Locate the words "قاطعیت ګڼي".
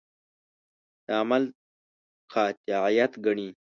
2.33-3.49